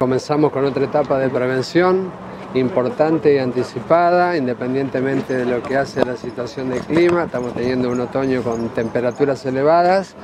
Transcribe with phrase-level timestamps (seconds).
[0.00, 2.08] Comenzamos con otra etapa de prevención
[2.54, 7.24] importante y anticipada, independientemente de lo que hace la situación del clima.
[7.24, 10.14] Estamos teniendo un otoño con temperaturas elevadas,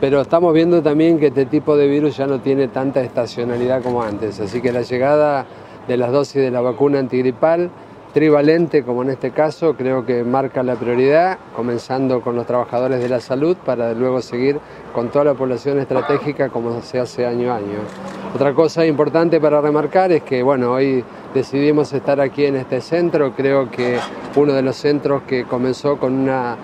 [0.00, 4.02] pero estamos viendo también que este tipo de virus ya no tiene tanta estacionalidad como
[4.02, 4.40] antes.
[4.40, 5.44] Así que la llegada
[5.86, 7.70] de las dosis de la vacuna antigripal
[8.14, 13.10] trivalente, como en este caso, creo que marca la prioridad, comenzando con los trabajadores de
[13.10, 14.58] la salud para luego seguir
[14.94, 18.17] con toda la población estratégica como se hace año a año.
[18.34, 21.02] Otra cosa importante para remarcar es que, bueno, hoy
[21.34, 23.98] decidimos estar aquí en este centro, creo que
[24.36, 26.56] uno de los centros que comenzó con una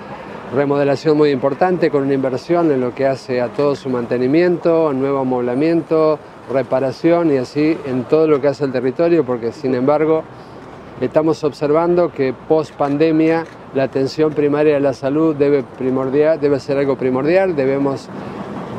[0.55, 5.21] remodelación muy importante, con una inversión en lo que hace a todo su mantenimiento, nuevo
[5.21, 6.19] amoblamiento,
[6.53, 10.23] reparación y así en todo lo que hace el territorio, porque sin embargo
[11.01, 16.77] estamos observando que post pandemia la atención primaria de la salud debe, primordial, debe ser
[16.77, 18.09] algo primordial, debemos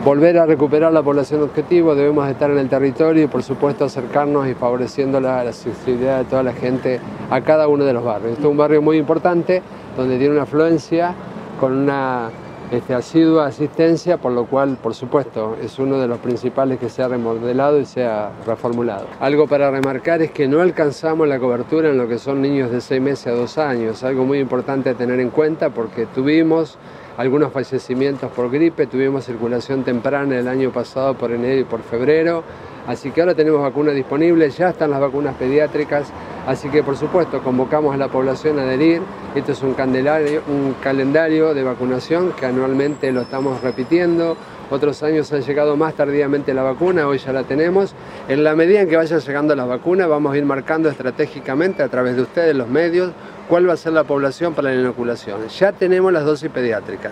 [0.05, 4.47] volver a recuperar la población objetivo, debemos estar en el territorio y por supuesto acercarnos
[4.47, 6.99] y favoreciendo la, accesibilidad de toda la gente
[7.31, 8.33] a cada uno de los barrios.
[8.33, 9.63] Este es un barrio muy importante
[9.97, 11.15] donde tiene una afluencia
[11.59, 12.29] con una
[12.71, 17.03] este, asidua asistencia, por lo cual, por supuesto, es uno de los principales que se
[17.03, 19.07] ha remodelado y se ha reformulado.
[19.19, 22.81] Algo para remarcar es que no alcanzamos la cobertura en lo que son niños de
[22.81, 26.77] 6 meses a 2 años, algo muy importante a tener en cuenta porque tuvimos
[27.17, 32.43] algunos fallecimientos por gripe, tuvimos circulación temprana el año pasado por enero y por febrero,
[32.87, 36.11] así que ahora tenemos vacunas disponibles, ya están las vacunas pediátricas,
[36.47, 39.01] Así que por supuesto convocamos a la población a adherir.
[39.33, 44.37] Esto es un, calendario de vacunación que anualmente lo estamos repitiendo.
[44.69, 47.95] Otros años ha llegado más tardíamente la vacuna, hoy ya la tenemos.
[48.27, 51.87] En la medida en que vayan llegando las vacunas, vamos a ir marcando estratégicamente a
[51.87, 53.11] través de ustedes, los medios,
[53.47, 55.47] cuál va a ser la población para la inoculación.
[55.47, 57.11] Ya tenemos las dosis pediátricas.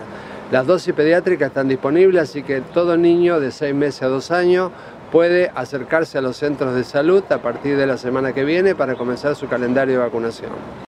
[0.50, 4.70] Las dosis pediátricas están disponibles, así que todo niño de 6 meses a 2 años
[5.14, 8.96] puede acercarse a los centros de salud a partir de la semana que viene para
[8.96, 10.83] comenzar su calendario de vacunación.